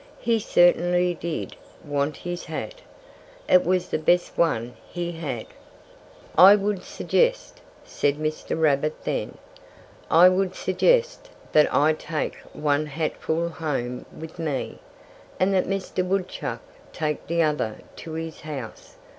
[0.17, 1.55] He certainly did
[1.85, 2.81] want his hat.
[3.47, 5.45] It was the best one he had.
[6.35, 8.59] "I would suggest" said Mr.
[8.59, 9.37] Rabbit then
[10.09, 14.79] "I would suggest that I take one hatful home with me,
[15.39, 16.03] and that Mr.
[16.03, 16.61] Woodchuck
[16.91, 18.95] take the other to his house.